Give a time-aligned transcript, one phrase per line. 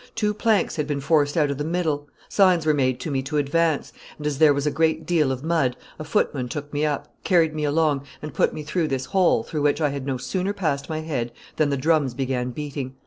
[0.15, 3.37] Two planks had been forced out of the middle; signs were made to me to
[3.37, 7.13] advance; and as there was a great deal of mud, a footman took me up,
[7.23, 10.53] carried me along, and put me through this hole, through which I had no sooner
[10.53, 12.95] passed my head than the drums began beating.